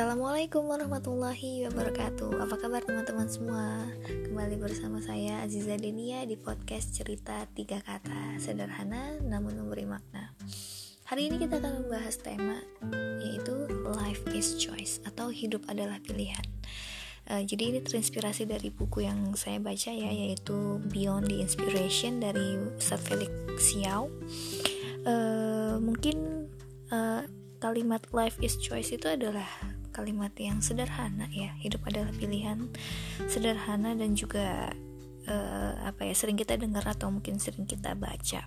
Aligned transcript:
Assalamualaikum 0.00 0.64
warahmatullahi 0.64 1.68
wabarakatuh. 1.68 2.40
Apa 2.40 2.56
kabar 2.56 2.80
teman-teman 2.80 3.28
semua? 3.28 3.84
Kembali 4.08 4.56
bersama 4.56 4.96
saya 5.04 5.44
Aziza 5.44 5.76
Denia 5.76 6.24
Di 6.24 6.40
podcast 6.40 6.96
cerita 6.96 7.44
tiga 7.52 7.84
kata. 7.84 8.40
Sederhana 8.40 9.20
namun 9.20 9.60
memberi 9.60 9.84
makna. 9.84 10.32
Hari 11.04 11.28
ini 11.28 11.36
kita 11.44 11.60
akan 11.60 11.84
membahas 11.84 12.16
tema 12.16 12.64
Yaitu 13.20 13.52
Life 13.92 14.24
is 14.32 14.56
Choice 14.56 15.04
Atau 15.04 15.28
hidup 15.28 15.68
adalah 15.68 16.00
pilihan. 16.00 16.48
Uh, 17.28 17.44
Jadi 17.44 17.76
ini 17.76 17.84
terinspirasi 17.84 18.48
dari 18.48 18.72
buku 18.72 19.04
yang 19.04 19.36
saya 19.36 19.60
baca 19.60 19.92
ya 19.92 20.08
Yaitu 20.08 20.80
Beyond 20.96 21.28
the 21.28 21.44
Inspiration 21.44 22.24
Dari 22.24 22.56
Ustaz 22.72 23.04
Felix 23.04 23.28
Xiao. 23.60 24.08
Uh, 25.04 25.76
Mungkin 25.76 26.48
uh, 26.88 27.28
kalimat 27.60 28.00
life 28.16 28.40
is 28.40 28.56
choice 28.56 28.96
itu 28.96 29.04
adalah 29.04 29.44
kalimat 29.90 30.32
yang 30.38 30.62
sederhana 30.64 31.26
ya. 31.30 31.54
Hidup 31.60 31.86
adalah 31.86 32.10
pilihan 32.14 32.70
sederhana 33.26 33.92
dan 33.94 34.16
juga 34.16 34.72
uh, 35.28 35.72
apa 35.84 36.06
ya 36.08 36.14
sering 36.16 36.38
kita 36.38 36.56
dengar 36.56 36.86
atau 36.86 37.10
mungkin 37.12 37.38
sering 37.38 37.68
kita 37.68 37.94
baca. 37.98 38.46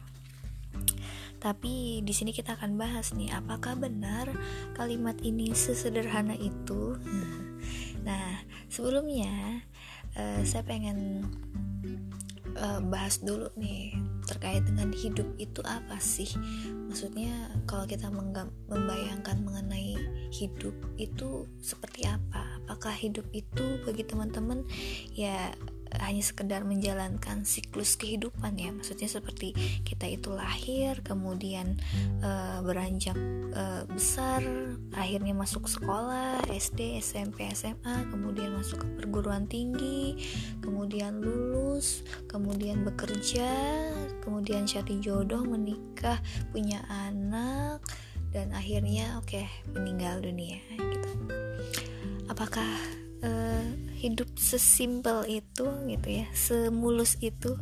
Tapi 1.43 1.99
di 2.01 2.13
sini 2.15 2.31
kita 2.31 2.55
akan 2.55 2.79
bahas 2.79 3.11
nih 3.11 3.35
apakah 3.35 3.75
benar 3.75 4.31
kalimat 4.79 5.19
ini 5.21 5.51
sesederhana 5.51 6.39
itu? 6.39 6.95
Nah 8.07 8.39
sebelumnya 8.71 9.59
uh, 10.15 10.41
saya 10.47 10.63
pengen 10.63 11.27
uh, 12.57 12.81
bahas 12.81 13.19
dulu 13.21 13.49
nih 13.57 13.95
terkait 14.25 14.63
dengan 14.63 14.89
hidup 14.93 15.27
itu 15.37 15.59
apa 15.65 15.99
sih? 15.99 16.29
Maksudnya 16.89 17.51
kalau 17.67 17.83
kita 17.83 18.07
membayangkan 18.69 19.43
mengenai 19.43 19.97
hidup 20.31 20.73
itu 20.95 21.49
seperti 21.59 22.07
apa? 22.07 22.61
Apakah 22.65 22.95
hidup 22.95 23.27
itu 23.35 23.81
bagi 23.83 24.07
teman-teman 24.07 24.63
ya 25.11 25.51
hanya 26.01 26.23
sekedar 26.25 26.65
menjalankan 26.65 27.45
siklus 27.45 27.99
kehidupan 27.99 28.57
ya. 28.57 28.73
Maksudnya 28.73 29.09
seperti 29.11 29.53
kita 29.85 30.09
itu 30.09 30.33
lahir 30.33 31.03
kemudian 31.05 31.77
uh, 32.23 32.63
beranjak 32.65 33.17
uh, 33.53 33.83
besar 33.85 34.41
akhirnya 34.95 35.35
masuk 35.35 35.69
sekolah 35.69 36.41
SD 36.49 36.97
SMP 37.01 37.49
SMA 37.53 38.09
kemudian 38.09 38.55
masuk 38.55 38.85
ke 38.85 38.87
perguruan 38.97 39.45
tinggi 39.45 40.17
kemudian 40.61 41.21
lulus 41.21 42.05
kemudian 42.29 42.85
bekerja 42.85 43.51
kemudian 44.23 44.65
cari 44.65 44.97
jodoh 45.01 45.43
menikah 45.43 46.17
punya 46.53 46.81
anak 46.89 47.83
dan 48.33 48.49
akhirnya 48.49 49.21
oke 49.21 49.29
okay, 49.29 49.45
meninggal 49.69 50.17
dunia 50.21 50.57
gitu. 50.73 51.11
Apakah 52.31 53.02
uh, 53.23 53.65
hidup 53.97 54.29
sesimpel 54.35 55.23
itu 55.27 55.65
gitu 55.87 56.07
ya 56.07 56.27
semulus 56.35 57.17
itu. 57.23 57.55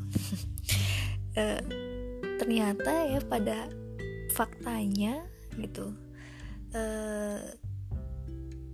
Uh, 1.38 1.62
ternyata 2.42 3.06
ya 3.06 3.22
pada 3.22 3.70
faktanya 4.34 5.22
gitu 5.62 5.94
uh, 6.74 7.38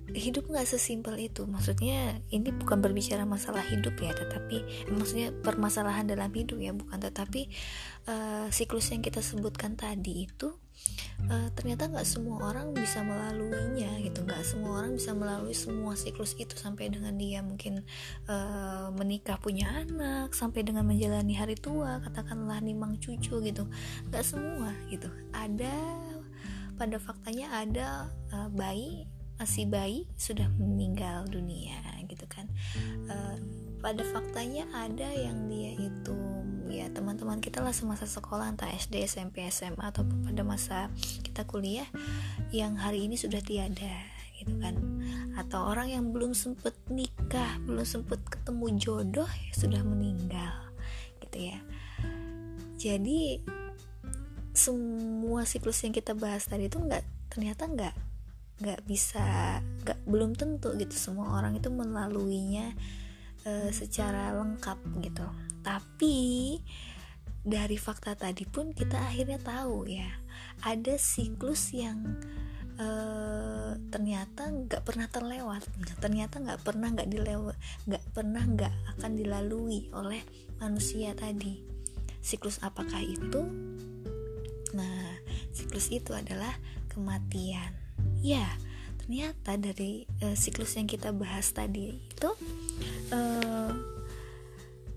hidup 0.08 0.48
nggak 0.48 0.68
sesimpel 0.68 1.20
itu. 1.20 1.44
Maksudnya 1.44 2.24
ini 2.32 2.56
bukan 2.56 2.80
berbicara 2.80 3.28
masalah 3.28 3.60
hidup 3.68 4.00
ya 4.00 4.16
tetapi 4.16 4.88
maksudnya 4.96 5.36
permasalahan 5.44 6.08
dalam 6.08 6.32
hidup 6.32 6.58
ya 6.64 6.72
bukan. 6.72 6.98
Tetapi 6.98 7.42
uh, 8.08 8.48
siklus 8.48 8.96
yang 8.96 9.04
kita 9.04 9.20
sebutkan 9.20 9.76
tadi 9.76 10.26
itu 10.26 10.56
uh, 11.30 11.50
ternyata 11.54 11.90
nggak 11.90 12.08
semua 12.08 12.54
orang 12.54 12.72
bisa 12.72 13.02
melaluinya 13.02 14.00
gitu. 14.04 14.24
Nggak 14.24 14.44
semua 14.46 14.84
orang 14.84 14.98
bisa 14.98 15.12
melalui 15.14 15.56
semua 15.56 15.94
siklus 15.98 16.38
itu 16.38 16.56
sampai 16.56 16.90
dengan 16.94 17.16
dia 17.18 17.42
mungkin 17.42 17.84
uh, 18.30 18.94
menikah 18.94 19.38
punya 19.42 19.86
anak 19.86 20.34
sampai 20.34 20.64
dengan 20.64 20.86
menjalani 20.86 21.34
hari 21.36 21.56
tua 21.58 22.00
katakanlah 22.06 22.62
nimang 22.62 22.98
cucu 23.02 23.42
gitu. 23.42 23.64
Nggak 24.10 24.24
semua 24.24 24.72
gitu. 24.90 25.10
Ada 25.34 25.74
pada 26.78 26.98
faktanya 27.02 27.50
ada 27.58 27.88
uh, 28.32 28.50
bayi 28.54 29.10
masih 29.38 29.70
bayi 29.70 30.10
sudah 30.18 30.50
meninggal 30.58 31.30
dunia 31.30 31.78
gitu 32.10 32.26
kan. 32.26 32.50
Uh, 33.06 33.38
pada 33.78 34.02
faktanya 34.10 34.66
ada 34.74 35.06
yang 35.14 35.46
dia 35.46 35.78
itu 35.78 36.18
ya 36.70 36.88
teman-teman 36.92 37.40
kita 37.40 37.64
lah 37.64 37.72
semasa 37.72 38.06
sekolah 38.06 38.52
entah 38.52 38.70
SD 38.70 39.04
SMP 39.08 39.44
SMA 39.48 39.80
atau 39.80 40.04
pada 40.04 40.44
masa 40.44 40.92
kita 41.26 41.48
kuliah 41.48 41.88
yang 42.54 42.76
hari 42.76 43.08
ini 43.08 43.16
sudah 43.16 43.40
tiada 43.42 43.96
gitu 44.38 44.54
kan. 44.62 44.76
Atau 45.34 45.66
orang 45.66 45.90
yang 45.92 46.06
belum 46.12 46.36
sempet 46.38 46.76
nikah 46.92 47.58
belum 47.66 47.84
sempet 47.84 48.22
ketemu 48.28 48.66
jodoh 48.78 49.30
ya 49.30 49.52
sudah 49.56 49.82
meninggal 49.82 50.54
gitu 51.24 51.52
ya. 51.54 51.60
Jadi 52.78 53.42
semua 54.58 55.46
siklus 55.46 55.86
yang 55.86 55.94
kita 55.94 56.18
bahas 56.18 56.50
tadi 56.50 56.66
itu 56.66 56.82
nggak 56.82 57.06
ternyata 57.30 57.70
nggak 57.70 57.96
nggak 58.58 58.82
bisa 58.90 59.62
nggak 59.86 60.00
belum 60.10 60.34
tentu 60.34 60.74
gitu 60.82 60.98
semua 60.98 61.38
orang 61.38 61.62
itu 61.62 61.70
melaluinya 61.70 62.74
uh, 63.46 63.70
secara 63.70 64.34
lengkap 64.34 64.82
gitu 65.06 65.30
tapi 65.68 66.60
dari 67.44 67.76
fakta 67.76 68.16
tadi 68.16 68.48
pun 68.48 68.72
kita 68.72 69.12
akhirnya 69.12 69.40
tahu 69.44 69.84
ya 69.84 70.08
ada 70.64 70.96
siklus 70.96 71.76
yang 71.76 72.16
uh, 72.80 73.76
ternyata 73.92 74.48
nggak 74.48 74.88
pernah 74.88 75.12
terlewat 75.12 75.68
ternyata 76.00 76.40
nggak 76.40 76.64
pernah 76.64 76.88
nggak 76.96 77.12
dilewat 77.12 77.58
nggak 77.84 78.04
pernah 78.16 78.44
nggak 78.48 78.74
akan 78.96 79.12
dilalui 79.20 79.92
oleh 79.92 80.24
manusia 80.64 81.14
tadi. 81.14 81.62
Siklus 82.24 82.60
apakah 82.64 83.00
itu? 83.04 83.44
Nah 84.74 85.20
siklus 85.52 85.92
itu 85.92 86.16
adalah 86.16 86.56
kematian. 86.92 87.76
Ya 88.24 88.48
ternyata 89.04 89.56
dari 89.56 90.04
uh, 90.24 90.36
siklus 90.36 90.76
yang 90.76 90.88
kita 90.88 91.16
bahas 91.16 91.52
tadi 91.56 91.96
itu 91.96 92.30
uh, 93.16 93.97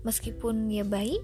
meskipun 0.01 0.69
ya 0.69 0.85
baik 0.85 1.21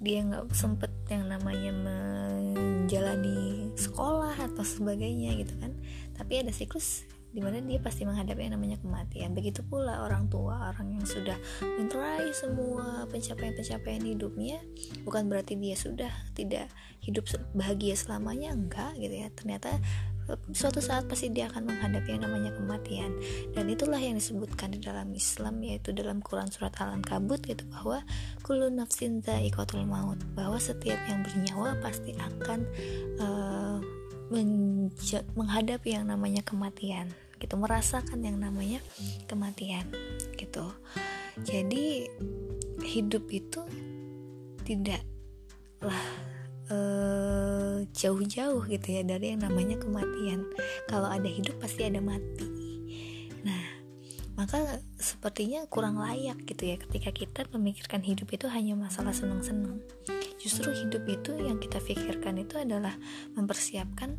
dia 0.00 0.24
nggak 0.24 0.56
sempet 0.56 0.88
yang 1.12 1.28
namanya 1.28 1.76
menjalani 1.76 3.68
sekolah 3.76 4.32
atau 4.32 4.64
sebagainya 4.64 5.36
gitu 5.44 5.54
kan. 5.60 5.76
Tapi 6.16 6.40
ada 6.40 6.52
siklus 6.52 7.04
di 7.30 7.38
mana 7.38 7.62
dia 7.62 7.78
pasti 7.78 8.02
menghadapi 8.02 8.48
yang 8.48 8.58
namanya 8.58 8.80
kematian. 8.82 9.36
Begitu 9.36 9.62
pula 9.62 10.02
orang 10.02 10.26
tua 10.26 10.72
orang 10.74 10.98
yang 10.98 11.06
sudah 11.06 11.36
meraih 11.62 12.34
semua 12.34 13.06
pencapaian-pencapaian 13.12 14.02
hidupnya 14.02 14.58
bukan 15.06 15.30
berarti 15.30 15.54
dia 15.54 15.78
sudah 15.78 16.10
tidak 16.34 16.72
hidup 17.04 17.28
bahagia 17.54 17.94
selamanya 17.94 18.56
enggak 18.56 18.96
gitu 18.98 19.14
ya. 19.14 19.28
Ternyata 19.36 19.78
suatu 20.54 20.78
saat 20.78 21.06
pasti 21.10 21.32
dia 21.32 21.50
akan 21.50 21.66
menghadapi 21.70 22.14
yang 22.14 22.22
namanya 22.26 22.54
kematian. 22.54 23.14
Dan 23.54 23.66
itulah 23.70 23.98
yang 23.98 24.18
disebutkan 24.18 24.76
di 24.76 24.80
dalam 24.82 25.10
Islam 25.16 25.62
yaitu 25.64 25.90
dalam 25.90 26.22
Quran 26.22 26.50
surat 26.50 26.74
Al-Ankabut 26.78 27.42
yaitu 27.48 27.66
bahwa 27.70 28.04
kullu 28.46 28.70
nafsin 28.70 29.24
dha'iqatul 29.24 29.86
maut 29.86 30.18
bahwa 30.38 30.60
setiap 30.60 30.98
yang 31.10 31.24
bernyawa 31.26 31.78
pasti 31.82 32.14
akan 32.14 32.60
uh, 33.18 33.78
menghadapi 35.34 35.96
yang 35.96 36.06
namanya 36.06 36.44
kematian 36.46 37.10
gitu. 37.42 37.54
Merasakan 37.58 38.22
yang 38.22 38.38
namanya 38.38 38.78
kematian 39.26 39.88
gitu. 40.38 40.70
Jadi 41.40 42.06
hidup 42.84 43.24
itu 43.32 43.64
tidaklah 44.66 46.29
uh, 46.70 47.84
jauh-jauh 47.90 48.62
gitu 48.70 48.88
ya 48.88 49.02
dari 49.04 49.34
yang 49.34 49.42
namanya 49.44 49.76
kematian. 49.76 50.46
Kalau 50.86 51.10
ada 51.10 51.26
hidup 51.26 51.58
pasti 51.58 51.84
ada 51.84 51.98
mati. 51.98 52.48
Nah, 53.42 53.64
maka 54.38 54.80
sepertinya 54.96 55.66
kurang 55.66 55.98
layak 55.98 56.40
gitu 56.46 56.70
ya 56.70 56.76
ketika 56.78 57.10
kita 57.12 57.40
memikirkan 57.52 58.00
hidup 58.00 58.30
itu 58.30 58.46
hanya 58.48 58.78
masalah 58.78 59.12
senang-senang. 59.12 59.82
Justru 60.40 60.72
hidup 60.72 61.04
itu 61.04 61.36
yang 61.36 61.60
kita 61.60 61.82
pikirkan 61.84 62.40
itu 62.40 62.56
adalah 62.56 62.96
mempersiapkan 63.36 64.16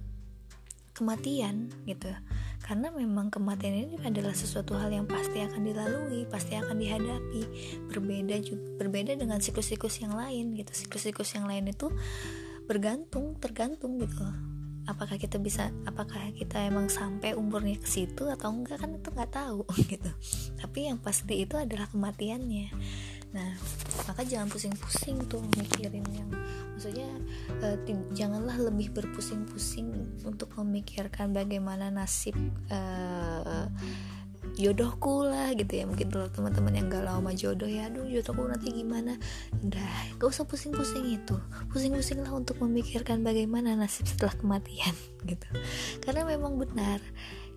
kematian 0.93 1.73
gitu 1.89 2.13
karena 2.61 2.93
memang 2.93 3.33
kematian 3.33 3.89
ini 3.89 3.95
adalah 4.05 4.31
sesuatu 4.31 4.77
hal 4.77 4.93
yang 4.93 5.09
pasti 5.09 5.41
akan 5.41 5.61
dilalui 5.65 6.29
pasti 6.29 6.55
akan 6.55 6.77
dihadapi. 6.77 7.43
Berbeda 7.89 8.35
juga 8.41 8.63
berbeda 8.79 9.17
dengan 9.17 9.41
siklus-siklus 9.41 9.99
yang 9.99 10.13
lain 10.13 10.53
gitu. 10.55 10.71
Siklus-siklus 10.71 11.33
yang 11.35 11.49
lain 11.49 11.69
itu 11.69 11.89
bergantung 12.69 13.35
tergantung 13.41 13.99
gitu 13.99 14.23
apakah 14.89 15.17
kita 15.17 15.37
bisa 15.37 15.69
apakah 15.85 16.33
kita 16.33 16.57
emang 16.65 16.89
sampai 16.89 17.37
umurnya 17.37 17.77
ke 17.77 17.85
situ 17.85 18.25
atau 18.25 18.49
enggak 18.49 18.81
kan 18.81 18.97
itu 18.97 19.09
nggak 19.13 19.31
tahu 19.33 19.61
gitu. 19.91 20.11
Tapi 20.57 20.89
yang 20.89 20.97
pasti 20.97 21.45
itu 21.45 21.57
adalah 21.57 21.85
kematiannya 21.89 22.73
nah 23.31 23.55
maka 24.07 24.27
jangan 24.27 24.51
pusing-pusing 24.51 25.23
tuh 25.31 25.39
mikirin 25.55 26.03
yang 26.11 26.29
maksudnya 26.75 27.07
uh, 27.63 27.77
janganlah 28.11 28.59
lebih 28.59 28.91
berpusing-pusing 28.91 30.19
untuk 30.27 30.51
memikirkan 30.59 31.31
bagaimana 31.31 31.87
nasib 31.87 32.35
uh, 32.67 33.71
jodohku 34.57 35.23
lah 35.25 35.53
gitu 35.53 35.69
ya. 35.69 35.85
Mungkin 35.87 36.09
kalau 36.09 36.27
teman-teman 36.27 36.73
yang 36.75 36.87
galau 36.89 37.21
sama 37.21 37.31
jodoh 37.37 37.69
ya 37.69 37.87
aduh 37.87 38.05
jodohku 38.09 38.41
nanti 38.49 38.73
gimana? 38.73 39.15
Udah 39.61 39.89
gak 40.17 40.27
usah 40.27 40.45
pusing-pusing 40.49 41.05
itu. 41.07 41.35
Pusing-pusing 41.71 42.19
lah 42.25 42.33
untuk 42.33 42.59
memikirkan 42.59 43.21
bagaimana 43.21 43.77
nasib 43.77 44.09
setelah 44.09 44.33
kematian 44.35 44.95
gitu. 45.29 45.47
Karena 46.03 46.25
memang 46.25 46.57
benar 46.57 46.99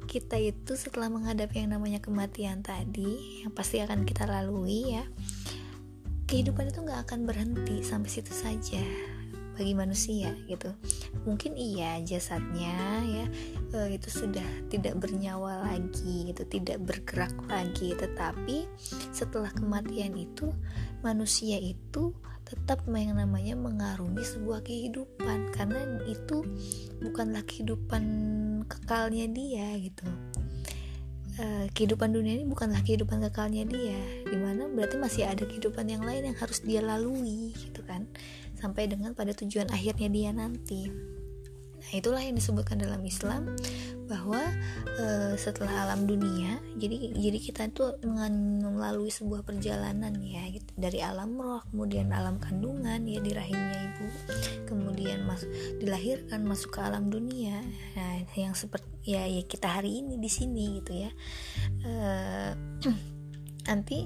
kita 0.05 0.37
itu 0.37 0.77
setelah 0.77 1.09
menghadapi 1.09 1.65
yang 1.65 1.81
namanya 1.81 1.97
kematian 1.97 2.61
tadi 2.61 3.41
yang 3.41 3.57
pasti 3.57 3.81
akan 3.81 4.05
kita 4.05 4.29
lalui 4.29 5.01
ya 5.01 5.05
kehidupan 6.25 6.73
itu 6.73 6.81
nggak 6.81 7.09
akan 7.09 7.29
berhenti 7.29 7.85
sampai 7.85 8.11
situ 8.11 8.33
saja 8.33 8.81
bagi 9.55 9.73
manusia 9.73 10.35
gitu. 10.51 10.75
Mungkin 11.25 11.55
iya 11.55 12.03
jasadnya 12.03 12.75
ya 13.07 13.27
uh, 13.75 13.89
itu 13.89 14.11
sudah 14.11 14.45
tidak 14.69 14.99
bernyawa 14.99 15.63
lagi 15.63 16.35
gitu 16.35 16.43
tidak 16.51 16.83
bergerak 16.83 17.35
lagi. 17.47 17.95
Tetapi 17.95 18.67
setelah 19.15 19.55
kematian 19.55 20.19
itu 20.19 20.51
manusia 21.07 21.57
itu 21.57 22.11
tetap 22.45 22.85
yang 22.91 23.17
namanya 23.17 23.55
mengarungi 23.55 24.27
sebuah 24.27 24.67
kehidupan. 24.67 25.55
Karena 25.55 26.03
itu 26.11 26.43
bukanlah 26.99 27.47
kehidupan 27.47 28.05
kekalnya 28.67 29.31
dia 29.31 29.77
gitu 29.79 30.09
uh, 31.39 31.67
kehidupan 31.73 32.11
dunia 32.15 32.41
ini 32.41 32.45
bukanlah 32.47 32.81
kehidupan 32.83 33.23
kekalnya 33.31 33.65
dia 33.67 33.99
di 34.27 34.37
mana 34.39 34.71
berarti 34.71 34.97
masih 34.99 35.27
ada 35.27 35.43
kehidupan 35.47 35.87
yang 35.87 36.03
lain 36.03 36.33
yang 36.33 36.37
harus 36.39 36.63
dia 36.63 36.83
lalui 36.83 37.55
gitu 37.55 37.83
kan 37.87 38.07
sampai 38.59 38.89
dengan 38.89 39.13
pada 39.13 39.35
tujuan 39.37 39.69
akhirnya 39.71 40.09
dia 40.09 40.31
nanti. 40.33 41.14
Nah, 41.85 41.93
itulah 42.01 42.23
yang 42.25 42.33
disebutkan 42.33 42.81
dalam 42.81 43.05
Islam 43.05 43.53
bahwa 44.09 44.41
e, 44.97 45.37
setelah 45.37 45.89
alam 45.89 46.09
dunia, 46.09 46.61
jadi 46.81 47.13
jadi 47.13 47.39
kita 47.41 47.63
itu 47.69 47.85
melalui 48.05 49.13
sebuah 49.13 49.45
perjalanan 49.45 50.13
ya 50.21 50.49
gitu. 50.49 50.69
dari 50.77 51.05
alam 51.05 51.37
roh, 51.37 51.61
kemudian 51.73 52.13
alam 52.13 52.41
kandungan 52.41 53.05
ya 53.05 53.21
di 53.21 53.33
rahimnya 53.33 53.93
ibu, 53.93 54.07
kemudian 54.69 55.25
mas 55.29 55.45
dilahirkan 55.81 56.41
masuk 56.45 56.77
ke 56.77 56.81
alam 56.81 57.09
dunia. 57.13 57.61
Nah, 57.97 58.25
yang 58.37 58.57
seperti 58.57 58.89
ya, 59.05 59.29
ya 59.29 59.45
kita 59.45 59.81
hari 59.81 60.01
ini 60.01 60.17
di 60.17 60.31
sini 60.33 60.81
gitu 60.81 60.93
ya. 60.97 61.11
E, 61.85 61.93
nanti 63.69 64.05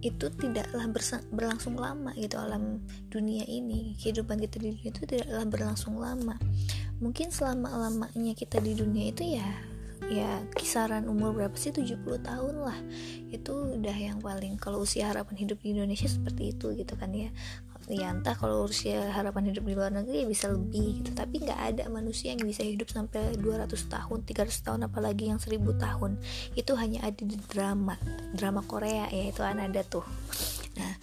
itu 0.00 0.32
tidaklah 0.32 0.88
berlangsung 1.28 1.76
lama 1.76 2.16
gitu 2.16 2.40
alam 2.40 2.80
dunia 3.12 3.44
ini 3.44 3.92
kehidupan 4.00 4.40
kita 4.40 4.56
di 4.56 4.72
dunia 4.72 4.88
itu 4.88 5.00
tidaklah 5.04 5.44
berlangsung 5.44 6.00
lama 6.00 6.40
mungkin 7.00 7.32
selama 7.32 7.72
lamanya 7.74 8.32
kita 8.36 8.60
di 8.60 8.76
dunia 8.76 9.10
itu 9.10 9.24
ya 9.40 9.48
ya 10.10 10.42
kisaran 10.58 11.06
umur 11.06 11.30
berapa 11.32 11.54
sih? 11.54 11.70
70 11.70 12.02
tahun 12.02 12.54
lah. 12.66 12.78
Itu 13.30 13.78
udah 13.78 13.94
yang 13.94 14.18
paling 14.18 14.58
kalau 14.58 14.82
usia 14.82 15.06
harapan 15.06 15.46
hidup 15.46 15.62
di 15.62 15.70
Indonesia 15.76 16.10
seperti 16.10 16.50
itu 16.56 16.74
gitu 16.74 16.98
kan 16.98 17.14
ya. 17.14 17.30
Ya 17.90 18.12
entah 18.14 18.38
kalau 18.38 18.70
usia 18.70 19.10
harapan 19.10 19.50
hidup 19.50 19.66
di 19.66 19.74
luar 19.74 19.90
negeri 19.90 20.22
ya 20.22 20.26
bisa 20.26 20.46
lebih 20.50 21.00
gitu. 21.00 21.10
Tapi 21.14 21.46
nggak 21.46 21.60
ada 21.74 21.84
manusia 21.90 22.34
yang 22.34 22.42
bisa 22.42 22.66
hidup 22.66 22.90
sampai 22.90 23.38
200 23.38 23.70
tahun 23.70 24.18
300 24.26 24.66
tahun 24.66 24.80
apalagi 24.90 25.30
yang 25.30 25.38
1000 25.38 25.58
tahun. 25.78 26.18
Itu 26.58 26.74
hanya 26.74 27.06
ada 27.06 27.22
di 27.22 27.38
drama 27.50 27.94
drama 28.34 28.66
Korea 28.66 29.06
ya 29.10 29.30
itu 29.30 29.40
kan 29.40 29.62
ada 29.62 29.82
tuh. 29.86 30.06
Nah 30.78 30.99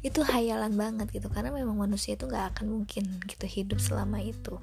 itu 0.00 0.24
hayalan 0.24 0.72
banget 0.80 1.12
gitu 1.12 1.28
karena 1.28 1.52
memang 1.52 1.76
manusia 1.76 2.16
itu 2.16 2.24
nggak 2.24 2.56
akan 2.56 2.66
mungkin 2.80 3.20
gitu 3.28 3.44
hidup 3.44 3.78
selama 3.82 4.20
itu 4.24 4.56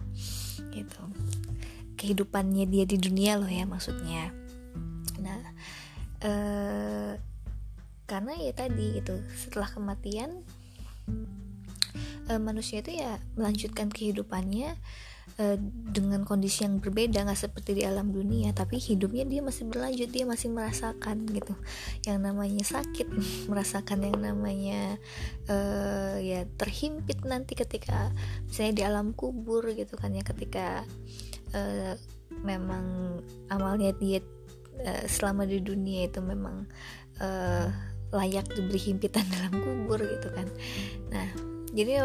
gitu. 0.74 1.01
Kehidupannya 1.98 2.69
dia 2.69 2.86
di 2.86 2.98
dunia 2.98 3.38
loh 3.38 3.50
ya 3.50 3.66
maksudnya. 3.69 4.34
Nah 5.22 5.42
eh, 6.25 7.13
karena 8.07 8.34
ya 8.39 8.54
tadi 8.56 9.04
itu 9.04 9.19
setelah 9.36 9.68
kematian 9.68 10.42
e, 12.28 12.31
manusia 12.40 12.80
itu 12.80 12.95
ya 12.95 13.19
melanjutkan 13.36 13.92
kehidupannya 13.92 14.80
e, 15.38 15.57
dengan 15.94 16.25
kondisi 16.25 16.66
yang 16.66 16.81
berbeda 16.81 17.24
nggak 17.24 17.38
seperti 17.38 17.81
di 17.81 17.84
alam 17.86 18.10
dunia 18.10 18.51
tapi 18.51 18.81
hidupnya 18.81 19.24
dia 19.24 19.42
masih 19.45 19.69
berlanjut 19.69 20.10
dia 20.10 20.25
masih 20.25 20.50
merasakan 20.51 21.30
gitu. 21.30 21.54
Yang 22.04 22.18
namanya 22.22 22.63
sakit 22.66 23.07
merasakan 23.50 24.00
yang 24.10 24.18
namanya 24.18 24.98
e, 25.45 25.57
ya 26.25 26.42
terhimpit 26.57 27.22
nanti 27.24 27.54
ketika 27.54 28.12
misalnya 28.50 28.74
di 28.74 28.84
alam 28.84 29.13
kubur 29.13 29.63
gitu 29.74 29.95
kan 29.95 30.12
ya 30.13 30.25
ketika 30.25 30.84
e, 31.54 31.94
memang 32.44 33.18
amalnya 33.54 33.94
dia 33.95 34.19
e, 34.81 34.92
selama 35.06 35.45
di 35.45 35.62
dunia 35.62 36.10
itu 36.10 36.19
memang 36.19 36.66
e, 37.22 37.30
layak 38.12 38.48
diberi 38.56 38.80
himpitan 38.80 39.25
dalam 39.38 39.54
kubur 39.62 40.01
gitu 40.01 40.30
kan. 40.33 40.48
Nah 41.13 41.56
jadi 41.78 42.02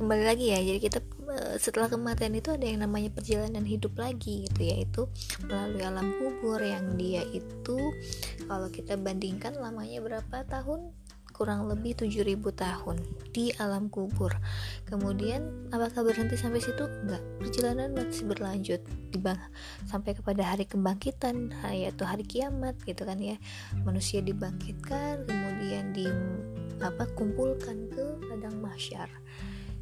kembali 0.00 0.24
lagi 0.24 0.48
ya 0.48 0.64
jadi 0.64 0.80
kita 0.80 0.98
eh, 1.28 1.56
setelah 1.60 1.92
kematian 1.92 2.32
itu 2.32 2.56
ada 2.56 2.64
yang 2.64 2.80
namanya 2.80 3.12
perjalanan 3.12 3.68
hidup 3.68 3.92
lagi 4.00 4.48
gitu 4.48 4.60
yaitu 4.64 5.02
melalui 5.44 5.84
alam 5.84 6.08
kubur 6.16 6.56
yang 6.56 6.96
dia 6.96 7.20
itu 7.28 7.76
kalau 8.48 8.72
kita 8.72 8.96
bandingkan 8.96 9.54
lamanya 9.60 10.00
berapa 10.02 10.42
tahun? 10.48 10.90
Kurang 11.30 11.72
lebih 11.72 11.96
7000 11.96 12.36
tahun 12.52 13.00
di 13.32 13.48
alam 13.56 13.88
kubur. 13.88 14.34
Kemudian 14.84 15.70
apakah 15.72 16.04
berhenti 16.04 16.36
sampai 16.36 16.60
situ? 16.60 16.84
Enggak 16.84 17.22
perjalanan 17.40 17.96
masih 17.96 18.28
berlanjut 18.28 18.82
dibang 19.08 19.38
sampai 19.88 20.12
kepada 20.12 20.44
hari 20.44 20.68
kebangkitan 20.68 21.54
yaitu 21.72 22.04
hari 22.04 22.26
kiamat 22.26 22.76
gitu 22.84 23.08
kan 23.08 23.16
ya. 23.22 23.40
Manusia 23.86 24.20
dibangkitkan 24.20 25.24
kemudian 25.24 25.96
di 25.96 26.10
apa 26.80 27.04
kumpulkan 27.12 27.88
ke 27.92 28.04
padang 28.26 28.56
mahsyar. 28.60 29.08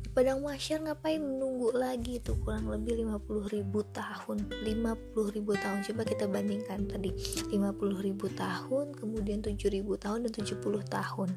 Di 0.03 0.09
padang 0.11 0.43
mahsyar 0.43 0.83
ngapain? 0.83 1.23
Menunggu 1.23 1.71
lagi 1.75 2.19
tuh 2.19 2.39
kurang 2.43 2.71
lebih 2.71 3.07
50 3.07 3.55
ribu 3.55 3.87
tahun. 3.95 4.51
50 4.67 5.35
ribu 5.35 5.53
tahun. 5.55 5.79
Coba 5.87 6.03
kita 6.03 6.27
bandingkan 6.27 6.91
tadi. 6.91 7.15
50 7.51 7.55
ribu 8.03 8.27
tahun 8.35 8.95
kemudian 8.99 9.43
7 9.43 9.55
ribu 9.71 9.95
tahun 9.95 10.27
dan 10.27 10.33
70 10.35 10.59
tahun. 10.87 11.31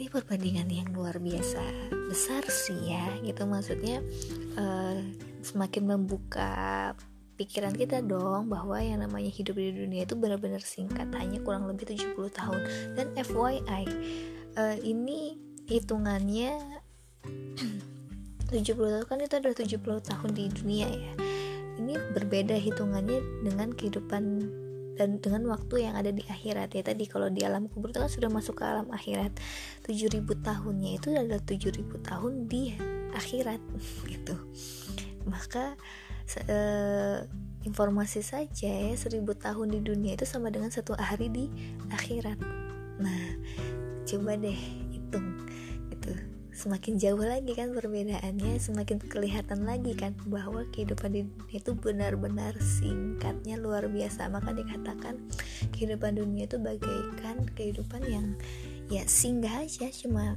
Ini 0.00 0.08
perbandingan 0.08 0.68
yang 0.72 0.88
luar 0.96 1.20
biasa 1.20 1.60
besar 2.08 2.46
sih 2.48 2.88
ya. 2.88 3.20
Gitu 3.20 3.42
maksudnya 3.44 4.00
uh, 4.56 4.96
semakin 5.44 5.98
membuka 5.98 6.94
pikiran 7.40 7.72
kita 7.72 8.04
dong 8.04 8.52
bahwa 8.52 8.76
yang 8.84 9.00
namanya 9.00 9.32
hidup 9.32 9.56
di 9.56 9.72
dunia 9.72 10.04
itu 10.04 10.12
benar-benar 10.12 10.60
singkat 10.60 11.08
hanya 11.16 11.40
kurang 11.40 11.64
lebih 11.64 11.88
70 11.88 12.12
tahun. 12.36 12.60
Dan 12.92 13.16
FYI 13.16 13.84
uh, 14.60 14.76
ini 14.84 15.40
hitungannya 15.64 16.52
70 18.52 18.76
tahun 18.76 19.06
kan 19.08 19.18
itu 19.24 19.34
ada 19.40 19.50
70 19.56 19.80
tahun 19.80 20.30
di 20.36 20.44
dunia 20.52 20.88
ya. 20.92 21.12
Ini 21.80 22.12
berbeda 22.12 22.60
hitungannya 22.60 23.48
dengan 23.48 23.72
kehidupan 23.72 24.24
dan 25.00 25.16
dengan 25.16 25.48
waktu 25.48 25.88
yang 25.88 25.96
ada 25.96 26.12
di 26.12 26.20
akhirat 26.20 26.76
ya. 26.76 26.84
Tadi 26.84 27.08
kalau 27.08 27.32
di 27.32 27.40
alam 27.40 27.72
kubur 27.72 27.88
itu 27.88 28.04
kan 28.04 28.12
sudah 28.12 28.28
masuk 28.28 28.60
ke 28.60 28.68
alam 28.68 28.92
akhirat. 28.92 29.32
7000 29.88 30.28
tahunnya 30.44 30.90
itu 31.00 31.08
adalah 31.16 31.40
7000 31.40 31.88
tahun 32.04 32.52
di 32.52 32.76
akhirat 33.16 33.64
gitu. 34.12 34.36
Maka 35.24 35.80
uh, 36.46 37.26
informasi 37.64 38.24
saja 38.24 38.70
ya 38.72 38.94
1000 38.96 39.20
tahun 39.36 39.68
di 39.68 39.80
dunia 39.84 40.16
itu 40.16 40.24
sama 40.24 40.48
dengan 40.48 40.72
satu 40.72 40.96
hari 40.96 41.28
di 41.28 41.44
akhirat. 41.92 42.38
Nah 43.00 43.22
coba 44.08 44.36
deh 44.40 44.60
hitung. 44.92 45.44
Itu 45.92 46.16
semakin 46.56 46.96
jauh 46.96 47.20
lagi 47.20 47.52
kan 47.52 47.76
perbedaannya 47.76 48.56
semakin 48.60 49.00
kelihatan 49.00 49.64
lagi 49.68 49.92
kan 49.92 50.16
bahwa 50.28 50.64
kehidupan 50.72 51.10
di 51.12 51.20
dunia 51.28 51.56
itu 51.60 51.72
benar-benar 51.76 52.56
singkatnya 52.60 53.60
luar 53.60 53.84
biasa. 53.92 54.32
Maka 54.32 54.56
dikatakan 54.56 55.20
kehidupan 55.76 56.16
dunia 56.16 56.48
itu 56.48 56.56
bagaikan 56.56 57.44
kehidupan 57.52 58.02
yang 58.08 58.26
ya 58.88 59.04
singgah 59.04 59.62
aja 59.62 59.92
cuma 59.92 60.32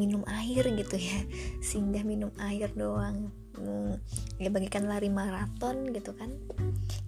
minum 0.00 0.24
air 0.24 0.64
gitu 0.72 0.96
ya. 0.96 1.20
Singgah 1.60 2.00
minum 2.00 2.32
air 2.40 2.72
doang 2.72 3.28
ya 4.36 4.48
bagikan 4.52 4.88
lari 4.88 5.08
maraton 5.08 5.90
gitu 5.92 6.12
kan. 6.16 6.32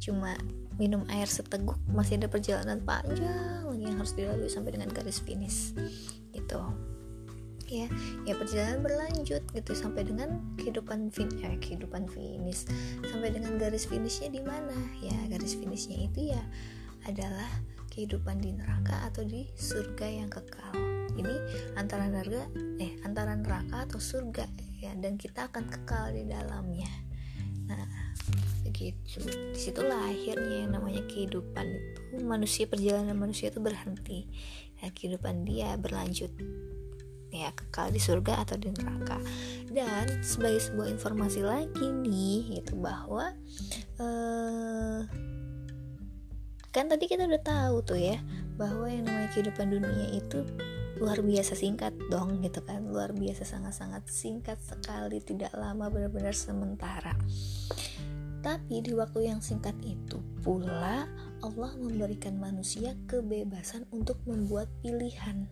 Cuma 0.00 0.36
minum 0.78 1.02
air 1.10 1.26
seteguk 1.26 1.76
masih 1.90 2.22
ada 2.22 2.30
perjalanan 2.30 2.78
panjang 2.86 3.66
yang 3.74 3.98
harus 3.98 4.14
dilalui 4.14 4.48
sampai 4.48 4.78
dengan 4.78 4.88
garis 4.94 5.18
finish. 5.18 5.74
Gitu. 6.32 6.60
Ya 7.68 7.84
ya 8.24 8.32
perjalanan 8.32 8.80
berlanjut 8.80 9.44
gitu 9.52 9.72
sampai 9.76 10.08
dengan 10.08 10.40
kehidupan 10.56 11.12
fin 11.12 11.28
ya 11.36 11.52
kehidupan 11.60 12.08
finish. 12.08 12.64
Sampai 13.04 13.34
dengan 13.34 13.60
garis 13.60 13.84
finishnya 13.84 14.32
di 14.32 14.40
mana? 14.40 14.76
Ya 15.04 15.16
garis 15.28 15.52
finishnya 15.52 16.08
itu 16.08 16.32
ya 16.32 16.42
adalah 17.04 17.48
kehidupan 17.92 18.40
di 18.40 18.54
neraka 18.54 19.10
atau 19.10 19.26
di 19.26 19.50
surga 19.58 20.06
yang 20.06 20.30
kekal. 20.30 20.72
Ini 21.18 21.34
antara 21.74 22.06
neraka 22.06 22.46
eh 22.78 22.94
antara 23.02 23.34
neraka 23.34 23.84
atau 23.84 23.98
surga 23.98 24.67
ya 24.88 24.96
dan 24.96 25.20
kita 25.20 25.52
akan 25.52 25.68
kekal 25.68 26.16
di 26.16 26.24
dalamnya. 26.24 26.88
Nah 27.68 27.84
begitu. 28.64 29.20
Di 29.52 29.58
situlah 29.58 30.08
akhirnya 30.08 30.64
yang 30.64 30.72
namanya 30.72 31.04
kehidupan 31.04 31.66
itu. 31.68 32.00
Manusia 32.24 32.64
perjalanan 32.64 33.16
manusia 33.16 33.52
itu 33.52 33.60
berhenti. 33.60 34.24
Ya 34.80 34.88
kehidupan 34.88 35.44
dia 35.44 35.76
berlanjut. 35.76 36.32
Ya 37.28 37.52
kekal 37.52 37.92
di 37.92 38.00
surga 38.00 38.48
atau 38.48 38.56
di 38.56 38.72
neraka. 38.72 39.20
Dan 39.68 40.24
sebagai 40.24 40.64
sebuah 40.64 40.88
informasi 40.96 41.44
lagi 41.44 41.86
nih 41.92 42.64
itu 42.64 42.72
bahwa 42.80 43.36
eh, 44.00 45.00
kan 46.72 46.84
tadi 46.88 47.04
kita 47.04 47.28
udah 47.28 47.42
tahu 47.44 47.76
tuh 47.84 48.00
ya 48.00 48.16
bahwa 48.56 48.88
yang 48.88 49.04
namanya 49.04 49.28
kehidupan 49.34 49.72
dunia 49.72 50.08
itu 50.14 50.44
luar 50.98 51.22
biasa 51.22 51.54
singkat 51.54 51.94
dong 52.10 52.42
gitu 52.42 52.62
kan. 52.66 52.82
Luar 52.90 53.14
biasa 53.14 53.46
sangat-sangat 53.46 54.06
singkat 54.10 54.58
sekali 54.62 55.22
tidak 55.22 55.54
lama 55.54 55.86
benar-benar 55.90 56.34
sementara. 56.34 57.14
Tapi 58.38 58.82
di 58.82 58.94
waktu 58.94 59.30
yang 59.30 59.42
singkat 59.42 59.74
itu 59.82 60.22
pula 60.42 61.06
Allah 61.42 61.72
memberikan 61.78 62.38
manusia 62.38 62.94
kebebasan 63.06 63.86
untuk 63.94 64.18
membuat 64.26 64.66
pilihan 64.82 65.46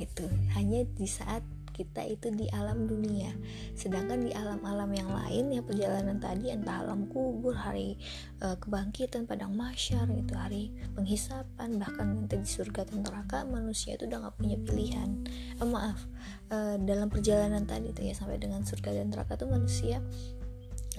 gitu. 0.00 0.24
Hanya 0.56 0.84
di 0.96 1.04
saat 1.04 1.44
kita 1.80 2.04
itu 2.04 2.28
di 2.28 2.44
alam 2.52 2.84
dunia. 2.84 3.32
Sedangkan 3.72 4.20
di 4.20 4.36
alam-alam 4.36 4.92
yang 4.92 5.08
lain 5.08 5.48
ya 5.48 5.64
perjalanan 5.64 6.20
tadi 6.20 6.52
entah 6.52 6.84
alam 6.84 7.08
kubur 7.08 7.56
hari 7.56 7.96
e, 8.36 8.52
kebangkitan 8.60 9.24
padang 9.24 9.56
masyar 9.56 10.04
itu 10.12 10.36
hari 10.36 10.68
penghisapan 10.92 11.80
bahkan 11.80 12.12
nanti 12.12 12.36
di 12.36 12.44
surga 12.44 12.84
dan 12.84 13.00
neraka 13.00 13.48
manusia 13.48 13.96
itu 13.96 14.04
udah 14.04 14.28
nggak 14.28 14.36
punya 14.36 14.56
pilihan. 14.60 15.10
Eh, 15.56 15.64
maaf 15.64 16.04
e, 16.52 16.76
dalam 16.84 17.08
perjalanan 17.08 17.64
tadi 17.64 17.96
itu 17.96 18.04
ya 18.04 18.12
sampai 18.12 18.36
dengan 18.36 18.60
surga 18.60 19.00
dan 19.00 19.08
neraka 19.08 19.40
tuh 19.40 19.48
manusia 19.48 20.04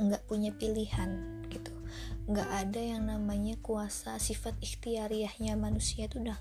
nggak 0.02 0.26
punya 0.26 0.50
pilihan 0.58 1.46
gitu. 1.54 1.70
Nggak 2.26 2.50
ada 2.50 2.82
yang 2.82 3.06
namanya 3.06 3.54
kuasa 3.62 4.18
sifat 4.18 4.58
ikhtiariahnya 4.58 5.54
manusia 5.60 6.10
itu 6.10 6.18
udah 6.18 6.40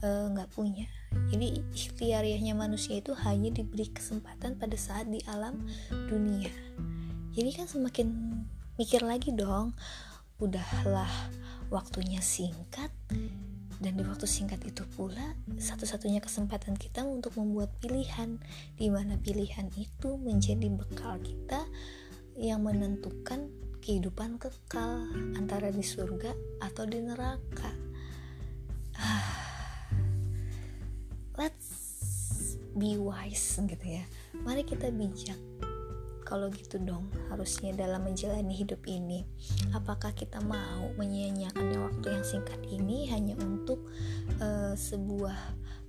nggak 0.00 0.48
uh, 0.48 0.54
punya. 0.54 0.88
Jadi 1.28 1.60
ikhtiariahnya 1.76 2.56
manusia 2.56 2.98
itu 2.98 3.12
hanya 3.26 3.52
diberi 3.52 3.90
kesempatan 3.92 4.56
pada 4.56 4.76
saat 4.80 5.10
di 5.10 5.20
alam 5.28 5.68
dunia. 5.90 6.50
Jadi 7.36 7.50
kan 7.54 7.66
semakin 7.68 8.08
mikir 8.80 9.04
lagi 9.04 9.30
dong 9.36 9.76
udahlah 10.40 11.10
waktunya 11.68 12.24
singkat. 12.24 12.88
Dan 13.80 13.96
di 13.96 14.04
waktu 14.04 14.28
singkat 14.28 14.60
itu 14.68 14.84
pula 14.92 15.36
satu-satunya 15.56 16.20
kesempatan 16.20 16.76
kita 16.76 17.00
untuk 17.04 17.36
membuat 17.40 17.72
pilihan. 17.80 18.36
Di 18.76 18.92
mana 18.92 19.16
pilihan 19.16 19.72
itu 19.76 20.20
menjadi 20.20 20.68
bekal 20.68 21.16
kita 21.20 21.64
yang 22.36 22.64
menentukan 22.64 23.48
kehidupan 23.80 24.36
kekal 24.36 25.08
antara 25.36 25.72
di 25.72 25.80
surga 25.80 26.36
atau 26.60 26.84
di 26.84 27.00
neraka 27.00 27.72
let's 31.40 32.60
be 32.76 33.00
wise 33.00 33.56
gitu 33.56 33.86
ya. 33.88 34.04
Mari 34.44 34.60
kita 34.60 34.92
bijak. 34.92 35.40
Kalau 36.20 36.46
gitu 36.52 36.78
dong 36.78 37.10
harusnya 37.26 37.74
dalam 37.74 38.06
menjalani 38.06 38.54
hidup 38.54 38.86
ini 38.86 39.26
apakah 39.74 40.14
kita 40.14 40.38
mau 40.38 40.86
menyia-nyiakan 40.94 41.74
waktu 41.74 42.06
yang 42.06 42.22
singkat 42.22 42.60
ini 42.70 43.10
hanya 43.10 43.34
untuk 43.42 43.82
uh, 44.38 44.70
sebuah 44.78 45.34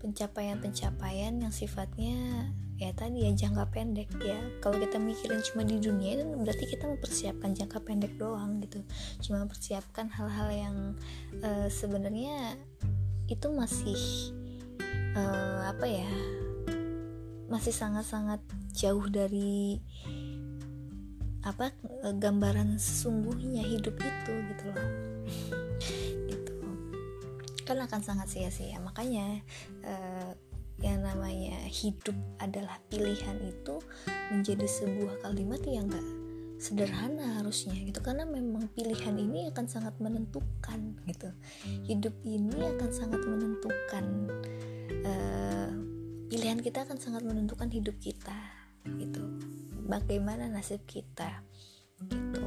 pencapaian-pencapaian 0.01 1.45
yang 1.45 1.53
sifatnya 1.53 2.49
ya 2.81 2.89
tadi 2.97 3.29
ya 3.29 3.37
jangka 3.37 3.69
pendek 3.69 4.09
ya? 4.17 4.41
Kalau 4.65 4.81
kita 4.81 4.97
mikirin 4.97 5.45
cuma 5.45 5.61
di 5.61 5.77
dunia 5.77 6.17
itu 6.17 6.25
berarti 6.25 6.65
kita 6.65 6.89
mempersiapkan 6.89 7.53
jangka 7.53 7.77
pendek 7.85 8.17
doang 8.17 8.57
gitu. 8.65 8.81
Cuma 9.21 9.45
mempersiapkan 9.45 10.09
hal-hal 10.09 10.49
yang 10.49 10.75
uh, 11.45 11.69
sebenarnya 11.69 12.57
itu 13.29 13.45
masih 13.53 14.33
uh, 15.15 15.61
apa 15.71 15.85
ya 15.87 16.09
masih 17.51 17.75
sangat-sangat 17.75 18.39
jauh 18.71 19.03
dari 19.11 19.83
apa 21.41 21.73
gambaran 22.15 22.77
sesungguhnya 22.77 23.65
hidup 23.65 23.97
itu 23.97 24.33
gitu 24.55 24.65
loh. 24.71 24.89
Gitu. 26.29 26.53
Kan 27.65 27.81
akan 27.81 28.01
sangat 28.05 28.29
sia-sia. 28.29 28.77
Makanya 28.77 29.41
uh, 29.83 30.31
yang 30.81 31.01
namanya 31.01 31.57
hidup 31.67 32.13
adalah 32.41 32.77
pilihan 32.89 33.37
itu 33.41 33.81
menjadi 34.29 34.65
sebuah 34.65 35.25
kalimat 35.25 35.61
yang 35.65 35.89
enggak 35.89 36.07
sederhana 36.61 37.41
harusnya 37.41 37.73
gitu. 37.73 37.99
Karena 38.05 38.23
memang 38.29 38.69
pilihan 38.77 39.17
ini 39.17 39.49
akan 39.49 39.65
sangat 39.65 39.97
menentukan 39.97 41.01
gitu. 41.09 41.33
Hidup 41.89 42.13
ini 42.21 42.53
akan 42.77 42.89
sangat 42.93 43.21
menentukan 43.25 44.05
uh, 45.05 45.69
pilihan 46.27 46.59
kita 46.59 46.85
akan 46.87 46.97
sangat 46.97 47.23
menentukan 47.25 47.69
hidup 47.69 47.97
kita 48.01 48.37
gitu. 48.85 49.21
Bagaimana 49.85 50.47
nasib 50.47 50.81
kita 50.87 51.43
gitu 52.07 52.41